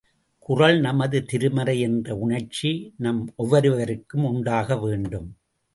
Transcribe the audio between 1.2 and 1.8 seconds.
திருமறை